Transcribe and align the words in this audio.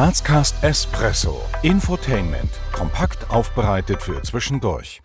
Grazcast 0.00 0.64
Espresso. 0.64 1.42
Infotainment. 1.62 2.48
Kompakt 2.72 3.30
aufbereitet 3.30 4.00
für 4.00 4.22
zwischendurch. 4.22 5.02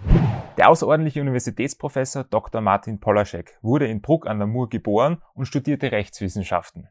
Der 0.57 0.69
außerordentliche 0.69 1.19
Universitätsprofessor 1.19 2.23
Dr. 2.23 2.61
Martin 2.61 3.01
Polaschek 3.01 3.57
wurde 3.61 3.87
in 3.87 3.99
Bruck 3.99 4.25
an 4.25 4.37
der 4.37 4.47
Mur 4.47 4.69
geboren 4.69 5.21
und 5.33 5.47
studierte 5.47 5.91
Rechtswissenschaften. 5.91 6.87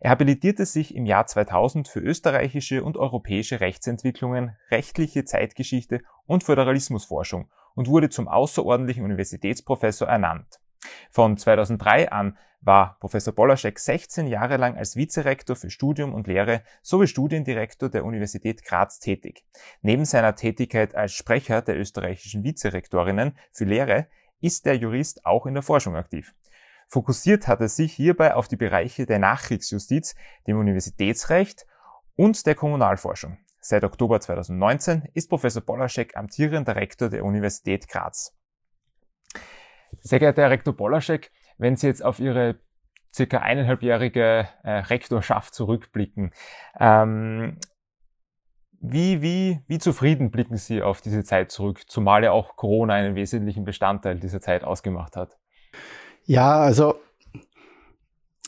Er 0.00 0.12
habilitierte 0.12 0.64
sich 0.64 0.94
im 0.96 1.04
Jahr 1.04 1.26
2000 1.26 1.88
für 1.88 2.00
österreichische 2.00 2.82
und 2.82 2.96
europäische 2.96 3.60
Rechtsentwicklungen, 3.60 4.56
rechtliche 4.70 5.26
Zeitgeschichte 5.26 6.00
und 6.24 6.44
Föderalismusforschung 6.44 7.50
und 7.74 7.86
wurde 7.86 8.08
zum 8.08 8.28
außerordentlichen 8.28 9.04
Universitätsprofessor 9.04 10.08
ernannt. 10.08 10.58
Von 11.10 11.36
2003 11.36 12.10
an 12.10 12.36
war 12.62 12.96
Professor 13.00 13.34
Bolaschek 13.34 13.78
16 13.78 14.26
Jahre 14.28 14.56
lang 14.56 14.76
als 14.76 14.96
Vizerektor 14.96 15.56
für 15.56 15.70
Studium 15.70 16.14
und 16.14 16.26
Lehre 16.26 16.62
sowie 16.82 17.08
Studiendirektor 17.08 17.88
der 17.88 18.04
Universität 18.04 18.64
Graz 18.64 19.00
tätig. 19.00 19.44
Neben 19.82 20.04
seiner 20.04 20.36
Tätigkeit 20.36 20.94
als 20.94 21.12
Sprecher 21.12 21.60
der 21.60 21.78
österreichischen 21.78 22.44
Vizerektorinnen 22.44 23.36
für 23.50 23.64
Lehre 23.64 24.06
ist 24.40 24.66
der 24.66 24.76
Jurist 24.76 25.26
auch 25.26 25.46
in 25.46 25.54
der 25.54 25.62
Forschung 25.62 25.96
aktiv. 25.96 26.34
Fokussiert 26.88 27.48
hat 27.48 27.60
er 27.60 27.68
sich 27.68 27.92
hierbei 27.92 28.34
auf 28.34 28.48
die 28.48 28.56
Bereiche 28.56 29.06
der 29.06 29.18
Nachkriegsjustiz, 29.18 30.14
dem 30.46 30.58
Universitätsrecht 30.58 31.66
und 32.16 32.44
der 32.46 32.54
Kommunalforschung. 32.54 33.38
Seit 33.60 33.84
Oktober 33.84 34.20
2019 34.20 35.08
ist 35.14 35.28
Professor 35.28 35.62
Bolaschek 35.62 36.16
amtierender 36.16 36.76
Rektor 36.76 37.08
der 37.08 37.24
Universität 37.24 37.88
Graz. 37.88 38.36
Sehr 40.02 40.18
geehrter 40.18 40.42
Herr 40.42 40.50
Rektor 40.50 40.74
Bolaschek, 40.74 41.30
wenn 41.58 41.76
Sie 41.76 41.86
jetzt 41.86 42.04
auf 42.04 42.18
Ihre 42.18 42.56
circa 43.14 43.38
eineinhalbjährige 43.38 44.48
äh, 44.64 44.70
Rektorschaft 44.70 45.54
zurückblicken, 45.54 46.32
ähm, 46.78 47.58
wie, 48.80 49.22
wie, 49.22 49.60
wie 49.68 49.78
zufrieden 49.78 50.32
blicken 50.32 50.56
Sie 50.56 50.82
auf 50.82 51.00
diese 51.00 51.22
Zeit 51.22 51.52
zurück, 51.52 51.82
zumal 51.86 52.24
ja 52.24 52.32
auch 52.32 52.56
Corona 52.56 52.94
einen 52.94 53.14
wesentlichen 53.14 53.64
Bestandteil 53.64 54.18
dieser 54.18 54.40
Zeit 54.40 54.64
ausgemacht 54.64 55.14
hat? 55.14 55.38
Ja, 56.24 56.58
also 56.58 56.96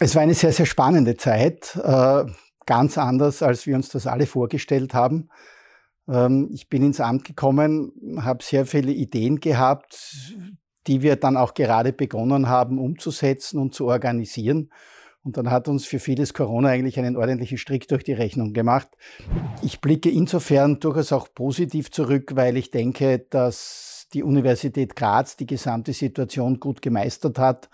es 0.01 0.17
war 0.17 0.23
eine 0.23 0.35
sehr, 0.35 0.53
sehr 0.53 0.67
spannende 0.67 1.17
Zeit, 1.17 1.77
äh, 1.77 2.25
ganz 2.67 2.99
anders, 2.99 3.45
als 3.45 3.65
wir 3.67 3.77
uns 3.77 3.91
das 3.91 4.09
alle 4.09 4.27
vorgestellt 4.27 4.93
haben. 4.93 5.29
Ähm, 6.09 6.51
ich 6.53 6.69
bin 6.69 6.83
ins 6.83 7.01
Amt 7.01 7.25
gekommen, 7.25 8.19
habe 8.21 8.43
sehr 8.43 8.67
viele 8.67 8.91
Ideen 8.91 9.39
gehabt, 9.39 10.35
die 10.87 11.03
wir 11.03 11.17
dann 11.17 11.37
auch 11.37 11.55
gerade 11.55 11.93
begonnen 11.93 12.49
haben 12.49 12.79
umzusetzen 12.79 13.59
und 13.59 13.75
zu 13.75 13.87
organisieren. 13.87 14.71
Und 15.23 15.39
dann 15.39 15.51
hat 15.51 15.69
uns 15.69 15.87
für 15.87 15.99
vieles 15.99 16.35
Corona 16.35 16.69
eigentlich 16.69 16.99
einen 16.99 17.17
ordentlichen 17.17 17.57
Strick 17.57 17.89
durch 17.89 18.05
die 18.05 18.13
Rechnung 18.13 18.53
gemacht. 18.53 18.89
Ich 19.63 19.81
blicke 19.81 20.11
insofern 20.11 20.81
durchaus 20.81 21.13
auch 21.13 21.29
positiv 21.35 21.91
zurück, 21.91 22.33
weil 22.35 22.59
ich 22.59 22.71
denke, 22.71 23.21
dass 23.31 24.07
die 24.13 24.23
Universität 24.23 24.95
Graz 24.97 25.37
die 25.37 25.47
gesamte 25.47 25.95
Situation 25.95 26.61
gut 26.61 26.83
gemeistert 26.83 27.39
hat 27.39 27.71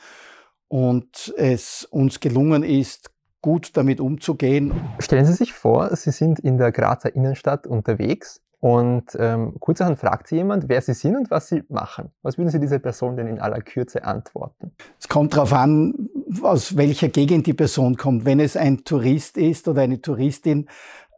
und 0.68 1.34
es 1.36 1.84
uns 1.90 2.20
gelungen 2.20 2.62
ist, 2.62 3.10
gut 3.42 3.76
damit 3.76 4.00
umzugehen. 4.00 4.72
Stellen 5.00 5.26
Sie 5.26 5.32
sich 5.32 5.52
vor, 5.52 5.94
Sie 5.96 6.12
sind 6.12 6.38
in 6.38 6.56
der 6.56 6.70
Grazer 6.70 7.14
Innenstadt 7.14 7.66
unterwegs 7.66 8.40
und 8.60 9.16
ähm, 9.18 9.54
kurzerhand 9.58 9.98
fragt 9.98 10.28
Sie 10.28 10.36
jemand, 10.36 10.68
wer 10.68 10.82
Sie 10.82 10.92
sind 10.92 11.16
und 11.16 11.30
was 11.30 11.48
Sie 11.48 11.62
machen. 11.70 12.10
Was 12.22 12.36
würden 12.36 12.50
Sie 12.50 12.60
dieser 12.60 12.78
Person 12.78 13.16
denn 13.16 13.26
in 13.26 13.40
aller 13.40 13.62
Kürze 13.62 14.04
antworten? 14.04 14.72
Es 14.98 15.08
kommt 15.08 15.34
darauf 15.34 15.54
an, 15.54 16.10
aus 16.42 16.76
welcher 16.76 17.08
Gegend 17.08 17.46
die 17.46 17.54
Person 17.54 17.96
kommt. 17.96 18.26
Wenn 18.26 18.38
es 18.38 18.58
ein 18.58 18.84
Tourist 18.84 19.38
ist 19.38 19.66
oder 19.66 19.80
eine 19.80 20.02
Touristin, 20.02 20.68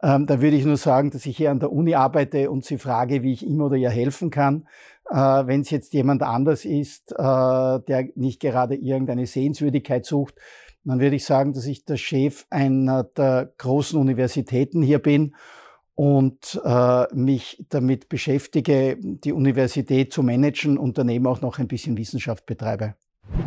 ähm, 0.01 0.25
da 0.25 0.41
würde 0.41 0.55
ich 0.55 0.63
nur 0.63 0.77
sagen, 0.77 1.11
dass 1.11 1.25
ich 1.25 1.35
hier 1.35 1.51
an 1.51 1.59
der 1.59 1.73
Uni 1.73 1.95
arbeite 1.95 2.49
und 2.49 2.63
sie 2.63 2.77
frage, 2.77 3.23
wie 3.23 3.33
ich 3.33 3.45
ihm 3.45 3.59
oder 3.59 3.75
ihr 3.75 3.89
helfen 3.89 4.29
kann. 4.29 4.65
Äh, 5.09 5.15
Wenn 5.15 5.61
es 5.61 5.69
jetzt 5.69 5.93
jemand 5.93 6.23
anders 6.23 6.63
ist, 6.63 7.11
äh, 7.11 7.15
der 7.17 8.07
nicht 8.15 8.39
gerade 8.39 8.75
irgendeine 8.75 9.25
Sehenswürdigkeit 9.25 10.05
sucht, 10.05 10.35
dann 10.85 11.01
würde 11.01 11.17
ich 11.17 11.25
sagen, 11.25 11.51
dass 11.51 11.65
ich 11.65 11.83
der 11.83 11.97
Chef 11.97 12.45
einer 12.49 13.03
der 13.03 13.51
großen 13.57 13.99
Universitäten 13.99 14.81
hier 14.81 14.99
bin 14.99 15.35
und 15.95 16.59
äh, 16.63 17.05
mich 17.13 17.65
damit 17.69 18.09
beschäftige, 18.09 18.97
die 18.99 19.33
Universität 19.33 20.11
zu 20.11 20.23
managen 20.23 20.77
und 20.77 20.97
daneben 20.97 21.27
auch 21.27 21.41
noch 21.41 21.59
ein 21.59 21.67
bisschen 21.67 21.97
Wissenschaft 21.97 22.45
betreibe. 22.45 22.95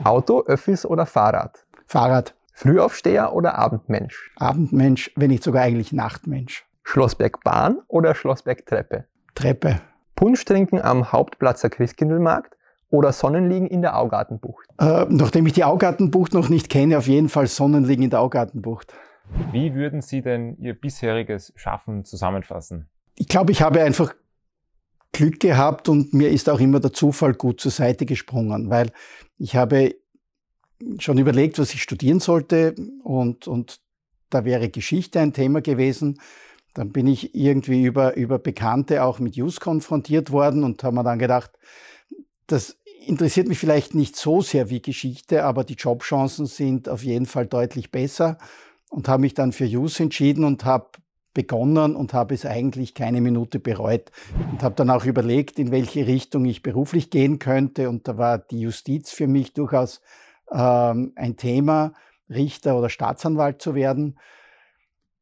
Auto, 0.05 0.43
Öffis 0.47 0.87
oder 0.87 1.07
Fahrrad? 1.07 1.67
Fahrrad. 1.87 2.35
Frühaufsteher 2.53 3.35
oder 3.35 3.59
Abendmensch? 3.59 4.31
Abendmensch, 4.37 5.11
wenn 5.17 5.31
nicht 5.31 5.43
sogar 5.43 5.63
eigentlich 5.63 5.93
Nachtmensch. 5.93 6.65
Schlossbergbahn 6.85 7.81
oder 7.89 8.15
Schlossbergtreppe? 8.15 9.05
Treppe. 9.35 9.81
Punsch 10.15 10.45
trinken 10.45 10.81
am 10.81 11.13
Hauptplatzer 11.13 11.69
Christkindlmarkt 11.69 12.57
oder 12.91 13.13
Sonnenliegen 13.13 13.69
in 13.69 13.83
der 13.83 13.99
Augartenbucht? 13.99 14.67
Äh, 14.81 15.05
nachdem 15.11 15.47
ich 15.47 15.53
die 15.53 15.65
Augartenbucht 15.65 16.33
noch 16.33 16.49
nicht 16.49 16.71
kenne, 16.71 16.97
auf 16.97 17.09
jeden 17.09 17.29
Fall 17.29 17.47
Sonnenliegen 17.47 18.05
in 18.05 18.11
der 18.11 18.21
Augartenbucht. 18.21 18.95
Wie 19.53 19.75
würden 19.75 20.03
Sie 20.03 20.23
denn 20.23 20.57
Ihr 20.59 20.75
bisheriges 20.75 21.53
Schaffen 21.57 22.05
zusammenfassen? 22.05 22.89
Ich 23.17 23.29
glaube, 23.29 23.53
ich 23.53 23.63
habe 23.63 23.83
einfach 23.83 24.15
Glück 25.13 25.41
gehabt 25.41 25.89
und 25.89 26.13
mir 26.13 26.31
ist 26.31 26.51
auch 26.51 26.61
immer 26.61 26.81
der 26.81 26.93
Zufall 26.93 27.35
gut 27.35 27.61
zur 27.61 27.71
Seite 27.71 28.05
gesprungen, 28.05 28.69
weil 28.69 28.93
ich 29.39 29.57
habe 29.57 29.95
schon 30.99 31.19
überlegt, 31.19 31.59
was 31.59 31.73
ich 31.73 31.83
studieren 31.83 32.21
sollte 32.21 32.75
und, 33.03 33.49
und 33.49 33.81
da 34.29 34.45
wäre 34.45 34.69
Geschichte 34.69 35.21
ein 35.21 35.33
Thema 35.33 35.63
gewesen. 35.63 36.21
Dann 36.75 36.91
bin 36.91 37.07
ich 37.07 37.35
irgendwie 37.35 37.85
über, 37.85 38.15
über 38.17 38.39
Bekannte 38.39 39.03
auch 39.03 39.19
mit 39.19 39.37
Jus 39.37 39.61
konfrontiert 39.61 40.31
worden 40.31 40.65
und 40.65 40.85
habe 40.85 40.97
mir 40.97 41.05
dann 41.05 41.19
gedacht, 41.19 41.53
das 42.47 42.77
interessiert 43.07 43.49
mich 43.49 43.59
vielleicht 43.59 43.95
nicht 43.95 44.17
so 44.17 44.43
sehr 44.43 44.69
wie 44.69 44.83
Geschichte, 44.83 45.45
aber 45.45 45.65
die 45.65 45.75
Jobchancen 45.75 46.45
sind 46.45 46.89
auf 46.89 47.03
jeden 47.03 47.25
Fall 47.25 47.47
deutlich 47.47 47.91
besser 47.91 48.37
und 48.91 49.09
habe 49.09 49.23
mich 49.23 49.35
dann 49.35 49.53
für 49.53 49.65
Jus 49.65 50.01
entschieden 50.01 50.45
und 50.45 50.65
habe 50.65 50.91
begonnen 51.35 51.97
und 51.97 52.15
habe 52.15 52.35
es 52.35 52.47
eigentlich 52.47 52.95
keine 52.95 53.21
Minute 53.21 53.59
bereut 53.59 54.11
und 54.51 54.63
habe 54.63 54.75
dann 54.75 54.89
auch 54.89 55.05
überlegt, 55.05 55.59
in 55.59 55.71
welche 55.71 56.07
Richtung 56.07 56.47
ich 56.47 56.63
beruflich 56.63 57.11
gehen 57.11 57.39
könnte. 57.39 57.91
Und 57.91 58.09
da 58.09 58.17
war 58.17 58.39
die 58.39 58.61
Justiz 58.61 59.11
für 59.11 59.27
mich 59.27 59.53
durchaus 59.53 60.01
ähm, 60.51 61.13
ein 61.15 61.37
Thema, 61.37 61.93
Richter 62.31 62.79
oder 62.79 62.89
Staatsanwalt 62.89 63.61
zu 63.61 63.75
werden. 63.75 64.19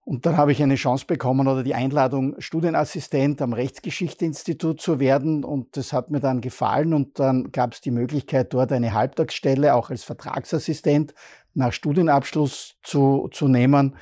Und 0.05 0.27
dann 0.27 0.37
habe 0.37 0.53
ich 0.53 0.63
eine 0.63 0.75
Chance 0.75 1.07
bekommen 1.07 1.49
oder 1.49 1.63
die 1.63 1.75
Einladung, 1.75 2.35
Studienassistent 2.39 3.41
am 3.41 3.55
Rechtsgeschichteinstitut 3.55 4.79
zu 4.79 5.01
werden. 5.01 5.45
Und 5.45 5.79
das 5.79 5.95
hat 5.95 6.11
mir 6.11 6.21
dann 6.21 6.43
gefallen. 6.43 6.93
Und 6.93 7.19
dann 7.19 7.53
gab 7.53 7.73
es 7.73 7.81
die 7.81 7.91
Möglichkeit, 7.91 8.53
dort 8.53 8.71
eine 8.71 8.93
Halbtagsstelle 8.93 9.75
auch 9.75 9.89
als 9.89 10.05
Vertragsassistent 10.05 11.15
nach 11.55 11.73
Studienabschluss 11.73 12.77
zu, 12.83 13.29
zu 13.33 13.49
nehmen. 13.49 13.97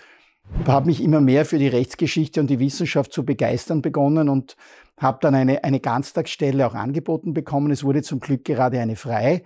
Ich 0.60 0.66
habe 0.66 0.86
mich 0.86 1.00
immer 1.00 1.20
mehr 1.20 1.44
für 1.44 1.58
die 1.58 1.68
Rechtsgeschichte 1.68 2.40
und 2.40 2.48
die 2.48 2.58
Wissenschaft 2.58 3.12
zu 3.12 3.24
begeistern 3.24 3.80
begonnen 3.80 4.28
und 4.28 4.56
habe 4.98 5.18
dann 5.20 5.36
eine, 5.36 5.62
eine 5.62 5.78
Ganztagsstelle 5.78 6.66
auch 6.66 6.74
angeboten 6.74 7.32
bekommen. 7.32 7.70
Es 7.70 7.84
wurde 7.84 8.02
zum 8.02 8.18
Glück 8.18 8.44
gerade 8.44 8.80
eine 8.80 8.96
frei. 8.96 9.44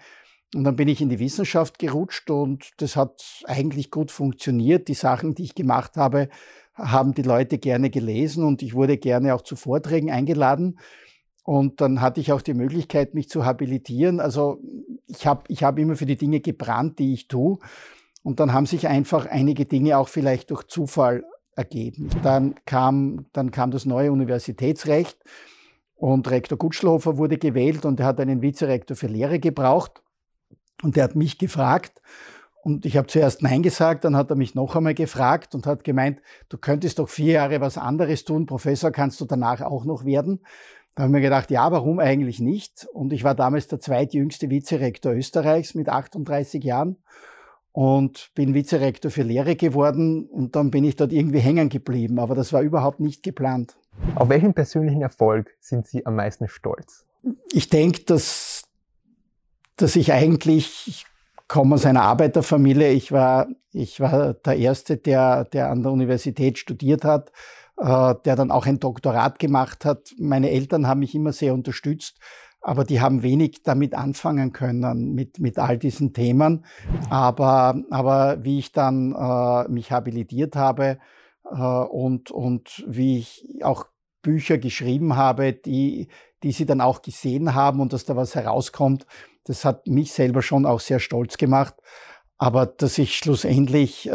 Und 0.55 0.65
dann 0.65 0.77
bin 0.77 0.89
ich 0.89 1.01
in 1.01 1.09
die 1.09 1.19
Wissenschaft 1.19 1.79
gerutscht 1.79 2.31
und 2.31 2.71
das 2.79 2.97
hat 2.97 3.43
eigentlich 3.45 3.91
gut 3.91 4.11
funktioniert. 4.11 4.89
Die 4.89 4.95
Sachen, 4.95 5.35
die 5.35 5.45
ich 5.45 5.55
gemacht 5.55 5.97
habe, 5.97 6.29
haben 6.75 7.15
die 7.15 7.23
Leute 7.23 7.59
gerne 7.59 7.91
gelesen 7.91 8.45
und 8.45 8.63
ich 8.63 8.75
wurde 8.75 8.97
gerne 8.97 9.35
auch 9.35 9.43
zu 9.43 9.57
Vorträgen 9.57 10.11
eingeladen. 10.11 10.79
Und 11.43 11.81
dann 11.81 12.01
hatte 12.01 12.21
ich 12.21 12.33
auch 12.33 12.43
die 12.43 12.55
Möglichkeit, 12.55 13.15
mich 13.15 13.29
zu 13.29 13.45
habilitieren. 13.45 14.21
Also 14.21 14.61
ich 15.07 15.27
habe 15.27 15.45
ich 15.49 15.63
hab 15.63 15.79
immer 15.79 15.97
für 15.97 16.07
die 16.07 16.17
Dinge 16.17 16.41
gebrannt, 16.41 16.99
die 16.99 17.13
ich 17.13 17.29
tue. 17.29 17.59
Und 18.23 18.41
dann 18.41 18.53
haben 18.53 18.67
sich 18.67 18.89
einfach 18.89 19.27
einige 19.27 19.65
Dinge 19.65 19.99
auch 19.99 20.09
vielleicht 20.09 20.51
durch 20.51 20.65
Zufall 20.65 21.25
ergeben. 21.55 22.11
Dann 22.23 22.57
kam, 22.67 23.27
dann 23.33 23.53
kam 23.53 23.71
das 23.71 23.87
neue 23.87 24.11
Universitätsrecht 24.13 25.19
und 25.95 26.29
Rektor 26.31 26.59
Gutschlofer 26.59 27.17
wurde 27.17 27.39
gewählt 27.39 27.85
und 27.85 28.01
er 28.01 28.07
hat 28.07 28.21
einen 28.21 28.43
Vizerektor 28.43 28.97
für 28.97 29.07
Lehre 29.07 29.39
gebraucht. 29.39 30.03
Und 30.83 30.97
der 30.97 31.05
hat 31.05 31.17
mich 31.17 31.39
gefragt 31.39 32.01
und 32.67 32.85
ich 32.85 32.97
habe 32.97 33.07
zuerst 33.07 33.43
Nein 33.43 33.63
gesagt, 33.63 34.05
dann 34.05 34.17
hat 34.17 34.29
er 34.29 34.35
mich 34.35 34.57
noch 34.57 34.75
einmal 34.75 34.93
gefragt 34.93 35.55
und 35.55 35.67
hat 35.67 35.85
gemeint, 35.85 36.21
du 36.49 36.59
könntest 36.59 36.99
doch 36.99 37.09
vier 37.09 37.35
Jahre 37.35 37.61
was 37.61 37.79
anderes 37.79 38.25
tun, 38.25 38.47
Professor 38.47 38.91
kannst 38.91 39.21
du 39.21 39.25
danach 39.25 39.61
auch 39.61 39.85
noch 39.85 40.05
werden. 40.05 40.41
Da 40.97 41.05
haben 41.05 41.15
wir 41.15 41.21
gedacht, 41.21 41.53
ja, 41.53 41.71
warum 41.71 42.01
eigentlich 42.01 42.41
nicht? 42.41 42.89
Und 42.93 43.13
ich 43.13 43.23
war 43.23 43.37
damals 43.37 43.69
der 43.69 43.79
zweitjüngste 43.79 44.51
Vizerektor 44.51 45.13
Österreichs 45.13 45.77
mit 45.77 45.89
38 45.89 46.65
Jahren 46.65 46.97
und 47.71 48.31
bin 48.35 48.53
Vizerektor 48.53 49.13
für 49.13 49.23
Lehre 49.23 49.55
geworden 49.55 50.27
und 50.27 50.57
dann 50.57 50.73
bin 50.73 50.83
ich 50.83 50.97
dort 50.97 51.13
irgendwie 51.13 51.39
hängen 51.39 51.69
geblieben, 51.69 52.19
aber 52.19 52.35
das 52.35 52.53
war 52.53 52.63
überhaupt 52.63 52.99
nicht 52.99 53.23
geplant. 53.23 53.77
Auf 54.17 54.29
welchen 54.29 54.55
persönlichen 54.55 55.03
Erfolg 55.03 55.55
sind 55.61 55.87
Sie 55.87 56.05
am 56.05 56.17
meisten 56.17 56.49
stolz? 56.49 57.07
Ich 57.53 57.69
denke, 57.71 58.03
dass 58.05 58.56
dass 59.77 59.97
ich 59.97 60.13
eigentlich, 60.13 60.85
ich 60.87 61.07
komme 61.49 61.75
aus 61.75 61.87
einer 61.87 62.03
Arbeiterfamilie, 62.03 62.91
ich 62.91 63.13
war, 63.13 63.47
ich 63.73 64.01
war 64.01 64.35
der 64.35 64.57
Erste, 64.57 64.97
der, 64.97 65.45
der 65.45 65.71
an 65.71 65.83
der 65.83 65.93
Universität 65.93 66.59
studiert 66.59 67.05
hat, 67.05 67.31
äh, 67.79 68.15
der 68.25 68.37
dann 68.37 68.51
auch 68.51 68.67
ein 68.67 68.81
Doktorat 68.81 69.39
gemacht 69.39 69.85
hat. 69.85 70.15
Meine 70.19 70.51
Eltern 70.51 70.87
haben 70.87 71.01
mich 71.01 71.15
immer 71.15 71.33
sehr 71.33 71.55
unterstützt, 71.55 72.19
aber 72.61 72.85
die 72.85 73.01
haben 73.01 73.23
wenig 73.23 73.63
damit 73.63 73.95
anfangen 73.95 74.53
können, 74.53 75.15
mit, 75.15 75.39
mit 75.39 75.59
all 75.59 75.79
diesen 75.79 76.13
Themen. 76.13 76.65
Aber, 77.11 77.81
aber 77.91 78.43
wie 78.43 78.59
ich 78.59 78.73
dann 78.73 79.15
äh, 79.15 79.69
mich 79.69 79.93
habilitiert 79.93 80.57
habe 80.57 80.99
äh, 81.45 81.57
und, 81.59 82.31
und 82.31 82.85
wie 82.89 83.19
ich 83.19 83.47
auch 83.63 83.87
Bücher 84.23 84.59
geschrieben 84.59 85.15
habe, 85.15 85.53
die, 85.53 86.09
die 86.43 86.51
sie 86.51 86.67
dann 86.67 86.81
auch 86.81 87.03
gesehen 87.03 87.55
haben 87.55 87.81
und 87.81 87.93
dass 87.93 88.05
da 88.05 88.17
was 88.17 88.35
herauskommt, 88.35 89.07
das 89.47 89.65
hat 89.65 89.87
mich 89.87 90.13
selber 90.13 90.43
schon 90.43 90.67
auch 90.67 90.81
sehr 90.81 90.99
stolz 91.01 91.39
gemacht. 91.39 91.75
Aber 92.39 92.67
dass 92.67 92.99
ich 92.99 93.17
schlussendlich 93.17 94.09
äh, 94.09 94.13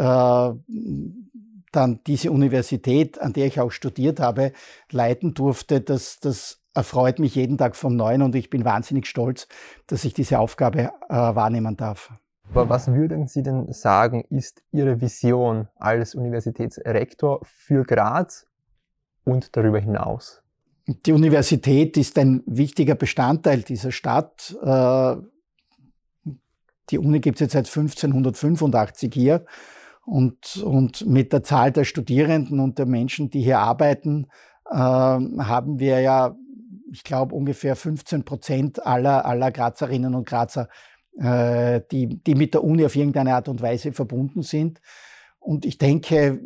dann 1.72 2.00
diese 2.06 2.30
Universität, 2.30 3.20
an 3.20 3.32
der 3.32 3.46
ich 3.46 3.60
auch 3.60 3.72
studiert 3.72 4.20
habe, 4.20 4.52
leiten 4.90 5.34
durfte, 5.34 5.80
das, 5.80 6.20
das 6.20 6.60
erfreut 6.74 7.18
mich 7.18 7.34
jeden 7.34 7.58
Tag 7.58 7.74
vom 7.74 7.96
Neuen 7.96 8.22
und 8.22 8.34
ich 8.34 8.48
bin 8.48 8.64
wahnsinnig 8.64 9.06
stolz, 9.06 9.48
dass 9.86 10.04
ich 10.04 10.14
diese 10.14 10.38
Aufgabe 10.38 10.92
äh, 11.08 11.14
wahrnehmen 11.14 11.76
darf. 11.76 12.12
Aber 12.50 12.68
was 12.68 12.88
würden 12.88 13.26
Sie 13.26 13.42
denn 13.42 13.72
sagen, 13.72 14.24
ist 14.28 14.62
Ihre 14.72 15.00
Vision 15.00 15.68
als 15.76 16.14
Universitätsrektor 16.14 17.40
für 17.44 17.84
Graz 17.84 18.46
und 19.24 19.56
darüber 19.56 19.78
hinaus? 19.78 20.41
Die 20.86 21.12
Universität 21.12 21.96
ist 21.96 22.18
ein 22.18 22.42
wichtiger 22.46 22.96
Bestandteil 22.96 23.62
dieser 23.62 23.92
Stadt. 23.92 24.56
Äh, 24.62 25.16
die 26.90 26.98
Uni 26.98 27.20
gibt 27.20 27.36
es 27.36 27.40
jetzt 27.40 27.52
seit 27.52 27.66
1585 27.66 29.12
hier. 29.14 29.44
Und, 30.04 30.56
und 30.56 31.06
mit 31.06 31.32
der 31.32 31.44
Zahl 31.44 31.70
der 31.70 31.84
Studierenden 31.84 32.58
und 32.58 32.78
der 32.78 32.86
Menschen, 32.86 33.30
die 33.30 33.42
hier 33.42 33.60
arbeiten, 33.60 34.26
äh, 34.68 34.74
haben 34.74 35.78
wir 35.78 36.00
ja, 36.00 36.36
ich 36.90 37.04
glaube, 37.04 37.34
ungefähr 37.36 37.76
15 37.76 38.24
Prozent 38.24 38.84
aller, 38.84 39.24
aller 39.24 39.52
Grazerinnen 39.52 40.16
und 40.16 40.26
Grazer, 40.26 40.68
äh, 41.18 41.80
die, 41.92 42.08
die 42.08 42.34
mit 42.34 42.54
der 42.54 42.64
Uni 42.64 42.84
auf 42.84 42.96
irgendeine 42.96 43.34
Art 43.34 43.48
und 43.48 43.62
Weise 43.62 43.92
verbunden 43.92 44.42
sind. 44.42 44.80
Und 45.38 45.64
ich 45.64 45.78
denke, 45.78 46.40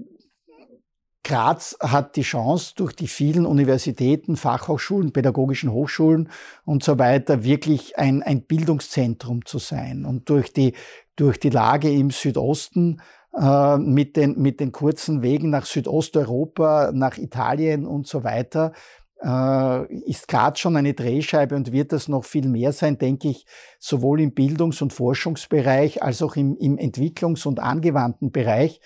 Graz 1.27 1.77
hat 1.81 2.15
die 2.15 2.23
Chance, 2.23 2.75
durch 2.77 2.93
die 2.95 3.09
vielen 3.09 3.47
Universitäten, 3.47 4.37
Fachhochschulen, 4.37 5.13
pädagogischen 5.13 5.73
Hochschulen 5.73 6.29
und 6.65 6.85
so 6.85 7.01
weiter 7.01 7.43
wirklich 7.43 7.99
ein, 7.99 8.23
ein 8.23 8.43
Bildungszentrum 8.43 9.45
zu 9.45 9.59
sein. 9.59 10.05
Und 10.05 10.31
durch 10.31 10.53
die, 10.53 10.75
durch 11.17 11.41
die 11.41 11.51
Lage 11.51 11.91
im 11.91 12.11
Südosten 12.11 13.03
äh, 13.37 13.77
mit, 13.77 14.15
den, 14.15 14.41
mit 14.41 14.61
den 14.61 14.71
kurzen 14.71 15.23
Wegen 15.23 15.51
nach 15.51 15.67
Südosteuropa, 15.67 16.93
nach 16.95 17.19
Italien 17.19 17.87
und 17.87 18.07
so 18.07 18.23
weiter, 18.23 18.73
äh, 19.21 19.93
ist 20.09 20.29
Graz 20.29 20.61
schon 20.61 20.77
eine 20.77 20.95
Drehscheibe 20.95 21.57
und 21.57 21.73
wird 21.73 21.91
das 21.91 22.07
noch 22.07 22.25
viel 22.25 22.47
mehr 22.47 22.73
sein, 22.73 22.99
denke 22.99 23.31
ich, 23.31 23.47
sowohl 23.81 24.21
im 24.21 24.33
Bildungs- 24.33 24.81
und 24.81 24.93
Forschungsbereich 24.93 26.05
als 26.05 26.23
auch 26.23 26.37
im, 26.37 26.57
im 26.57 26.77
Entwicklungs- 26.79 27.49
und 27.49 27.59
angewandten 27.59 28.31
Bereich 28.31 28.81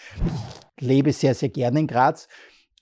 lebe 0.81 1.12
sehr, 1.12 1.35
sehr 1.35 1.49
gerne 1.49 1.81
in 1.81 1.87
Graz. 1.87 2.29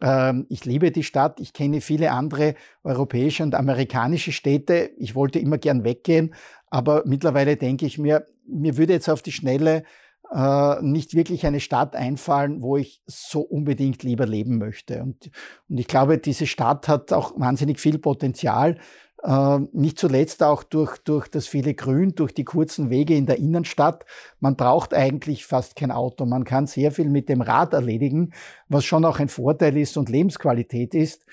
Ähm, 0.00 0.46
ich 0.48 0.64
liebe 0.64 0.90
die 0.90 1.02
Stadt. 1.02 1.40
Ich 1.40 1.52
kenne 1.52 1.80
viele 1.80 2.12
andere 2.12 2.54
europäische 2.84 3.42
und 3.42 3.54
amerikanische 3.54 4.32
Städte. 4.32 4.90
Ich 4.98 5.14
wollte 5.14 5.38
immer 5.38 5.58
gern 5.58 5.84
weggehen, 5.84 6.34
aber 6.70 7.02
mittlerweile 7.06 7.56
denke 7.56 7.86
ich 7.86 7.98
mir, 7.98 8.26
mir 8.46 8.76
würde 8.76 8.92
jetzt 8.94 9.08
auf 9.08 9.22
die 9.22 9.32
Schnelle 9.32 9.84
äh, 10.30 10.82
nicht 10.82 11.14
wirklich 11.14 11.46
eine 11.46 11.60
Stadt 11.60 11.96
einfallen, 11.96 12.62
wo 12.62 12.76
ich 12.76 13.02
so 13.06 13.40
unbedingt 13.40 14.02
lieber 14.02 14.26
leben 14.26 14.58
möchte. 14.58 15.02
Und, 15.02 15.30
und 15.68 15.78
ich 15.78 15.86
glaube, 15.86 16.18
diese 16.18 16.46
Stadt 16.46 16.88
hat 16.88 17.12
auch 17.12 17.38
wahnsinnig 17.38 17.80
viel 17.80 17.98
Potenzial. 17.98 18.78
Äh, 19.22 19.58
nicht 19.72 19.98
zuletzt 19.98 20.44
auch 20.44 20.62
durch, 20.62 20.98
durch 20.98 21.28
das 21.28 21.48
viele 21.48 21.74
Grün, 21.74 22.14
durch 22.14 22.32
die 22.32 22.44
kurzen 22.44 22.88
Wege 22.88 23.16
in 23.16 23.26
der 23.26 23.38
Innenstadt. 23.38 24.04
Man 24.38 24.54
braucht 24.54 24.94
eigentlich 24.94 25.44
fast 25.44 25.74
kein 25.74 25.90
Auto. 25.90 26.24
Man 26.24 26.44
kann 26.44 26.66
sehr 26.66 26.92
viel 26.92 27.08
mit 27.08 27.28
dem 27.28 27.40
Rad 27.40 27.72
erledigen, 27.72 28.32
was 28.68 28.84
schon 28.84 29.04
auch 29.04 29.18
ein 29.18 29.28
Vorteil 29.28 29.76
ist 29.76 29.96
und 29.96 30.08
Lebensqualität 30.08 30.94
ist. 30.94 31.26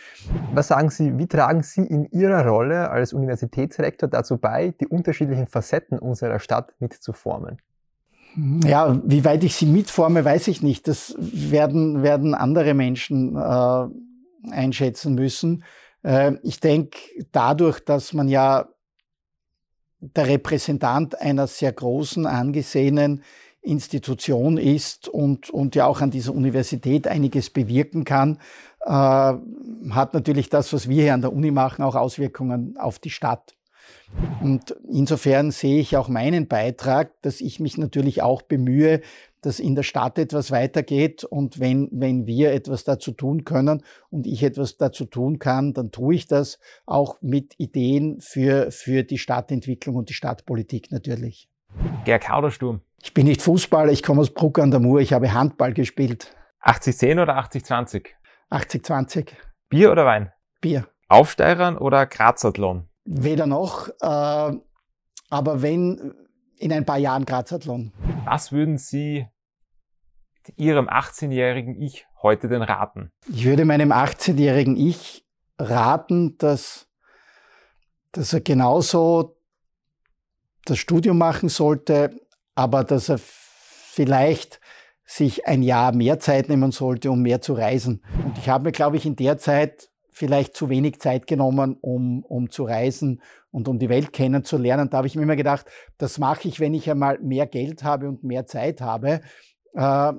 Was 0.53 0.69
sagen 0.69 0.89
Sie, 0.89 1.17
wie 1.19 1.27
tragen 1.27 1.61
Sie 1.61 1.81
in 1.81 2.05
Ihrer 2.05 2.47
Rolle 2.47 2.89
als 2.89 3.13
Universitätsrektor 3.13 4.09
dazu 4.09 4.37
bei, 4.37 4.73
die 4.79 4.87
unterschiedlichen 4.87 5.45
Facetten 5.45 5.99
unserer 5.99 6.39
Stadt 6.39 6.73
mitzuformen? 6.79 7.59
Ja, 8.65 8.99
wie 9.05 9.23
weit 9.23 9.43
ich 9.43 9.55
sie 9.55 9.65
mitforme, 9.65 10.25
weiß 10.25 10.49
ich 10.49 10.61
nicht. 10.61 10.87
Das 10.87 11.15
werden, 11.19 12.03
werden 12.03 12.33
andere 12.33 12.73
Menschen 12.73 13.37
äh, 13.37 13.87
einschätzen 14.51 15.15
müssen. 15.15 15.63
Äh, 16.05 16.33
ich 16.43 16.59
denke, 16.59 16.97
dadurch, 17.31 17.79
dass 17.79 18.13
man 18.13 18.27
ja 18.27 18.69
der 19.99 20.27
Repräsentant 20.27 21.19
einer 21.19 21.47
sehr 21.47 21.73
großen, 21.73 22.25
angesehenen 22.27 23.23
Institution 23.61 24.57
ist 24.57 25.07
und, 25.07 25.49
und 25.49 25.73
ja 25.73 25.87
auch 25.87 26.01
an 26.01 26.11
dieser 26.11 26.33
Universität 26.33 27.07
einiges 27.07 27.49
bewirken 27.49 28.03
kann, 28.03 28.37
äh, 28.81 28.89
hat 28.91 30.13
natürlich 30.13 30.49
das, 30.49 30.71
was 30.71 30.87
wir 30.87 31.01
hier 31.01 31.13
an 31.15 31.21
der 31.21 31.33
Uni 31.33 31.49
machen, 31.49 31.83
auch 31.83 31.95
Auswirkungen 31.95 32.77
auf 32.77 32.99
die 32.99 33.09
Stadt. 33.09 33.55
Und 34.41 34.75
insofern 34.89 35.51
sehe 35.51 35.79
ich 35.79 35.97
auch 35.97 36.07
meinen 36.07 36.47
Beitrag, 36.47 37.11
dass 37.21 37.41
ich 37.41 37.59
mich 37.59 37.77
natürlich 37.77 38.21
auch 38.21 38.41
bemühe, 38.41 39.01
dass 39.41 39.59
in 39.59 39.75
der 39.75 39.83
Stadt 39.83 40.17
etwas 40.17 40.51
weitergeht. 40.51 41.23
Und 41.23 41.59
wenn, 41.59 41.89
wenn 41.91 42.25
wir 42.25 42.51
etwas 42.51 42.83
dazu 42.83 43.11
tun 43.11 43.45
können 43.45 43.83
und 44.09 44.25
ich 44.25 44.43
etwas 44.43 44.77
dazu 44.77 45.05
tun 45.05 45.39
kann, 45.39 45.73
dann 45.73 45.91
tue 45.91 46.15
ich 46.15 46.27
das 46.27 46.59
auch 46.85 47.21
mit 47.21 47.53
Ideen 47.59 48.19
für, 48.21 48.71
für 48.71 49.03
die 49.03 49.17
Stadtentwicklung 49.17 49.95
und 49.95 50.09
die 50.09 50.13
Stadtpolitik 50.13 50.91
natürlich. 50.91 51.49
Gerg 52.05 52.23
Kaudersturm. 52.23 52.81
Ich 53.03 53.13
bin 53.13 53.27
nicht 53.27 53.41
Fußballer, 53.41 53.91
ich 53.91 54.01
komme 54.01 54.21
aus 54.21 54.33
Bruck 54.33 54.57
an 54.57 54.71
der 54.71 54.79
Mur, 54.79 54.99
ich 54.99 55.13
habe 55.13 55.31
Handball 55.33 55.73
gespielt. 55.73 56.35
80-10 56.63 57.21
oder 57.21 57.37
80-20? 57.37 58.07
80-20. 58.49 59.29
Bier 59.69 59.91
oder 59.91 60.05
Wein? 60.05 60.31
Bier. 60.59 60.87
Aufsteigern 61.07 61.77
oder 61.77 62.07
Grazathlon? 62.07 62.87
Weder 63.05 63.45
noch, 63.45 63.89
äh, 64.01 64.57
aber 65.29 65.61
wenn 65.61 66.13
in 66.57 66.73
ein 66.73 66.85
paar 66.85 66.97
Jahren 66.97 67.25
Grazathlon. 67.25 67.91
Was 68.25 68.51
würden 68.51 68.77
Sie 68.77 69.27
Ihrem 70.55 70.87
18-jährigen 70.87 71.81
Ich 71.81 72.05
heute 72.21 72.47
denn 72.47 72.61
raten? 72.61 73.11
Ich 73.27 73.45
würde 73.45 73.65
meinem 73.65 73.91
18-jährigen 73.91 74.77
Ich 74.77 75.25
raten, 75.57 76.37
dass, 76.37 76.87
dass 78.11 78.33
er 78.33 78.41
genauso 78.41 79.37
das 80.65 80.77
Studium 80.77 81.17
machen 81.17 81.49
sollte, 81.49 82.19
aber 82.55 82.83
dass 82.83 83.09
er 83.09 83.19
vielleicht 83.19 84.59
sich 85.05 85.47
ein 85.47 85.61
Jahr 85.61 85.93
mehr 85.93 86.19
Zeit 86.19 86.49
nehmen 86.49 86.71
sollte, 86.71 87.11
um 87.11 87.21
mehr 87.21 87.41
zu 87.41 87.53
reisen. 87.53 88.03
Und 88.23 88.37
ich 88.37 88.49
habe 88.49 88.65
mir, 88.65 88.71
glaube 88.71 88.97
ich, 88.97 89.05
in 89.05 89.15
der 89.15 89.37
Zeit 89.37 89.89
vielleicht 90.15 90.55
zu 90.55 90.69
wenig 90.69 91.01
Zeit 91.01 91.27
genommen, 91.27 91.75
um, 91.81 92.23
um 92.23 92.49
zu 92.49 92.63
reisen 92.63 93.21
und 93.51 93.67
um 93.67 93.79
die 93.79 93.89
Welt 93.89 94.13
kennenzulernen. 94.13 94.89
Da 94.89 94.97
habe 94.97 95.07
ich 95.07 95.15
mir 95.17 95.23
immer 95.23 95.35
gedacht, 95.35 95.65
das 95.97 96.19
mache 96.19 96.47
ich, 96.47 96.61
wenn 96.61 96.73
ich 96.73 96.89
einmal 96.89 97.19
mehr 97.19 97.45
Geld 97.47 97.83
habe 97.83 98.07
und 98.07 98.23
mehr 98.23 98.45
Zeit 98.45 98.79
habe. 98.79 99.19
Äh, 99.73 100.13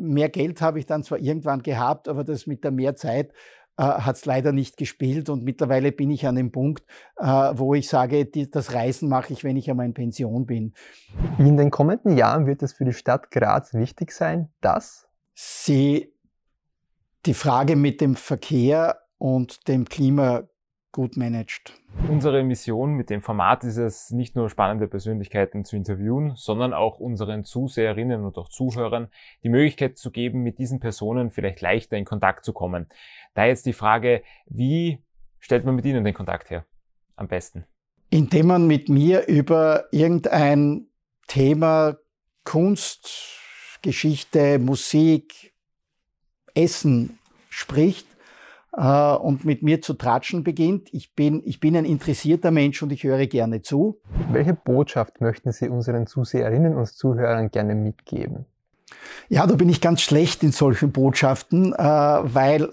mehr 0.00 0.30
Geld 0.30 0.60
habe 0.60 0.80
ich 0.80 0.86
dann 0.86 1.04
zwar 1.04 1.18
irgendwann 1.18 1.62
gehabt, 1.62 2.08
aber 2.08 2.24
das 2.24 2.48
mit 2.48 2.64
der 2.64 2.72
mehr 2.72 2.96
Zeit 2.96 3.32
äh, 3.78 3.84
hat 3.84 4.16
es 4.16 4.24
leider 4.24 4.50
nicht 4.50 4.78
gespielt 4.78 5.28
und 5.28 5.44
mittlerweile 5.44 5.92
bin 5.92 6.10
ich 6.10 6.26
an 6.26 6.34
dem 6.34 6.50
Punkt, 6.50 6.84
äh, 7.16 7.24
wo 7.24 7.74
ich 7.74 7.88
sage, 7.88 8.26
die, 8.26 8.50
das 8.50 8.74
Reisen 8.74 9.08
mache 9.08 9.32
ich, 9.32 9.44
wenn 9.44 9.56
ich 9.56 9.70
einmal 9.70 9.86
in 9.86 9.94
Pension 9.94 10.44
bin. 10.44 10.74
In 11.38 11.56
den 11.56 11.70
kommenden 11.70 12.16
Jahren 12.16 12.46
wird 12.46 12.64
es 12.64 12.72
für 12.72 12.84
die 12.84 12.92
Stadt 12.92 13.30
Graz 13.30 13.74
wichtig 13.74 14.10
sein, 14.10 14.48
dass 14.60 15.06
sie 15.34 16.12
die 17.26 17.34
Frage 17.34 17.76
mit 17.76 18.00
dem 18.00 18.16
Verkehr 18.16 19.05
und 19.18 19.68
dem 19.68 19.86
Klima 19.86 20.48
gut 20.96 21.18
managt. 21.18 21.74
Unsere 22.08 22.42
Mission 22.42 22.94
mit 22.94 23.10
dem 23.10 23.20
Format 23.20 23.64
ist 23.64 23.76
es, 23.76 24.10
nicht 24.10 24.34
nur 24.34 24.48
spannende 24.48 24.88
Persönlichkeiten 24.88 25.64
zu 25.66 25.76
interviewen, 25.76 26.32
sondern 26.36 26.72
auch 26.72 26.98
unseren 26.98 27.44
Zuseherinnen 27.44 28.24
und 28.24 28.38
auch 28.38 28.48
Zuhörern 28.48 29.08
die 29.42 29.50
Möglichkeit 29.50 29.98
zu 29.98 30.10
geben, 30.10 30.42
mit 30.42 30.58
diesen 30.58 30.80
Personen 30.80 31.30
vielleicht 31.30 31.60
leichter 31.60 31.98
in 31.98 32.06
Kontakt 32.06 32.46
zu 32.46 32.54
kommen. 32.54 32.86
Da 33.34 33.44
jetzt 33.44 33.66
die 33.66 33.74
Frage, 33.74 34.22
wie 34.46 35.04
stellt 35.38 35.66
man 35.66 35.74
mit 35.74 35.84
ihnen 35.84 36.02
den 36.02 36.14
Kontakt 36.14 36.48
her? 36.48 36.64
Am 37.14 37.28
besten. 37.28 37.66
Indem 38.08 38.46
man 38.46 38.66
mit 38.66 38.88
mir 38.88 39.26
über 39.26 39.84
irgendein 39.90 40.86
Thema 41.26 41.98
Kunst, 42.44 43.38
Geschichte, 43.82 44.58
Musik, 44.58 45.52
Essen 46.54 47.18
spricht 47.50 48.15
äh, 48.76 49.14
und 49.14 49.44
mit 49.44 49.62
mir 49.62 49.80
zu 49.80 49.94
tratschen 49.94 50.44
beginnt. 50.44 50.88
Ich 50.92 51.14
bin, 51.14 51.42
ich 51.44 51.60
bin 51.60 51.76
ein 51.76 51.84
interessierter 51.84 52.50
Mensch 52.50 52.82
und 52.82 52.92
ich 52.92 53.04
höre 53.04 53.26
gerne 53.26 53.62
zu. 53.62 53.98
Welche 54.30 54.52
Botschaft 54.54 55.20
möchten 55.20 55.50
Sie 55.52 55.68
unseren 55.68 56.06
Zuseherinnen 56.06 56.76
und 56.76 56.86
Zuhörern 56.86 57.50
gerne 57.50 57.74
mitgeben? 57.74 58.44
Ja, 59.28 59.46
da 59.46 59.54
bin 59.54 59.68
ich 59.68 59.80
ganz 59.80 60.02
schlecht 60.02 60.42
in 60.42 60.52
solchen 60.52 60.92
Botschaften, 60.92 61.72
äh, 61.72 61.78
weil, 61.78 62.68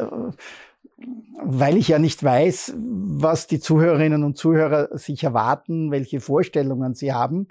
weil 1.41 1.77
ich 1.77 1.87
ja 1.87 1.99
nicht 1.99 2.23
weiß, 2.23 2.73
was 2.77 3.47
die 3.47 3.59
Zuhörerinnen 3.59 4.23
und 4.23 4.37
Zuhörer 4.37 4.95
sich 4.97 5.23
erwarten, 5.23 5.89
welche 5.91 6.19
Vorstellungen 6.19 6.93
sie 6.93 7.13
haben. 7.13 7.47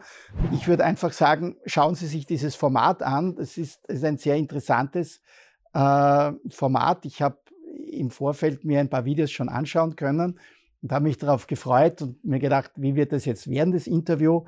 Ich 0.52 0.68
würde 0.68 0.84
einfach 0.84 1.12
sagen, 1.12 1.56
schauen 1.66 1.94
Sie 1.94 2.06
sich 2.06 2.26
dieses 2.26 2.54
Format 2.54 3.02
an. 3.02 3.34
Das 3.34 3.56
ist, 3.56 3.86
ist 3.88 4.04
ein 4.04 4.18
sehr 4.18 4.36
interessantes 4.36 5.20
äh, 5.74 6.32
Format. 6.50 7.04
Ich 7.04 7.22
habe 7.22 7.36
im 7.92 8.10
Vorfeld 8.10 8.64
mir 8.64 8.80
ein 8.80 8.88
paar 8.88 9.04
Videos 9.04 9.30
schon 9.30 9.48
anschauen 9.48 9.96
können 9.96 10.38
und 10.82 10.92
habe 10.92 11.04
mich 11.04 11.18
darauf 11.18 11.46
gefreut 11.46 12.02
und 12.02 12.24
mir 12.24 12.38
gedacht, 12.38 12.72
wie 12.76 12.94
wird 12.94 13.12
das 13.12 13.24
jetzt 13.24 13.48
werden, 13.48 13.72
das 13.72 13.86
Interview? 13.86 14.44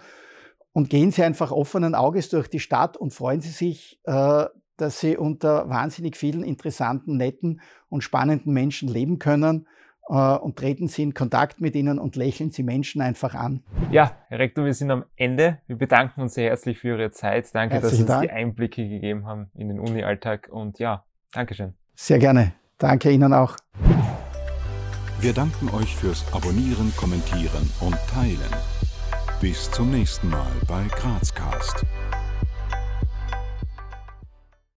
Und 0.72 0.90
gehen 0.90 1.12
Sie 1.12 1.22
einfach 1.22 1.52
offenen 1.52 1.94
Auges 1.94 2.28
durch 2.28 2.48
die 2.48 2.60
Stadt 2.60 2.96
und 2.96 3.12
freuen 3.12 3.40
Sie 3.40 3.50
sich, 3.50 4.00
äh, 4.04 4.44
dass 4.76 4.98
Sie 4.98 5.16
unter 5.16 5.68
wahnsinnig 5.68 6.16
vielen 6.16 6.42
interessanten, 6.42 7.16
netten 7.16 7.60
und 7.88 8.02
spannenden 8.02 8.52
Menschen 8.52 8.88
leben 8.88 9.20
können. 9.20 9.68
Äh, 10.08 10.14
und 10.14 10.56
treten 10.56 10.88
Sie 10.88 11.02
in 11.02 11.14
Kontakt 11.14 11.60
mit 11.60 11.74
ihnen 11.74 11.98
und 11.98 12.16
lächeln 12.16 12.50
Sie 12.50 12.62
Menschen 12.62 13.00
einfach 13.00 13.34
an. 13.34 13.62
Ja, 13.90 14.16
Herr 14.28 14.38
Rektor, 14.38 14.64
wir 14.64 14.74
sind 14.74 14.90
am 14.90 15.04
Ende. 15.16 15.58
Wir 15.66 15.76
bedanken 15.76 16.20
uns 16.20 16.34
sehr 16.34 16.50
herzlich 16.50 16.78
für 16.78 16.88
Ihre 16.88 17.10
Zeit. 17.10 17.54
Danke, 17.54 17.76
Herzlichen 17.76 17.80
dass 17.80 17.96
Sie 17.96 18.02
uns 18.02 18.08
Dank. 18.08 18.22
die 18.22 18.30
Einblicke 18.30 18.86
gegeben 18.86 19.26
haben 19.26 19.50
in 19.54 19.68
den 19.68 19.78
Uni-Alltag. 19.78 20.48
Und 20.50 20.78
ja, 20.78 21.04
Dankeschön. 21.32 21.74
Sehr 21.94 22.18
gerne. 22.18 22.52
Danke 22.78 23.10
Ihnen 23.10 23.32
auch. 23.32 23.56
Wir 25.20 25.32
danken 25.32 25.70
euch 25.70 25.96
fürs 25.96 26.24
Abonnieren, 26.32 26.92
Kommentieren 26.96 27.70
und 27.80 27.96
Teilen. 28.12 28.54
Bis 29.40 29.70
zum 29.70 29.90
nächsten 29.90 30.28
Mal 30.28 30.52
bei 30.66 30.84
Grazcast. 30.96 31.84